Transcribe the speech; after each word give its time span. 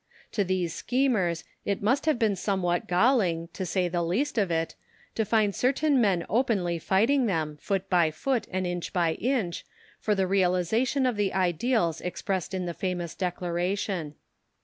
To 0.31 0.43
these 0.43 0.73
schemers 0.73 1.43
it 1.63 1.83
must 1.83 2.07
have 2.07 2.17
been 2.17 2.35
somewhat 2.35 2.87
galling, 2.87 3.49
to 3.53 3.67
say 3.67 3.87
the 3.87 4.01
least 4.01 4.35
of 4.39 4.49
it, 4.49 4.73
to 5.13 5.23
find 5.23 5.53
certain 5.53 6.01
men 6.01 6.25
openly 6.27 6.79
fighting 6.79 7.27
them, 7.27 7.55
foot 7.57 7.87
by 7.87 8.09
foot, 8.09 8.47
and 8.49 8.65
inch 8.65 8.93
by 8.93 9.13
inch, 9.13 9.63
for 9.99 10.15
the 10.15 10.25
realisation 10.25 11.05
of 11.05 11.17
the 11.17 11.35
ideals 11.35 12.01
expressed 12.01 12.55
in 12.55 12.65
the 12.65 12.73
famous 12.73 13.13
Declaration. 13.13 14.15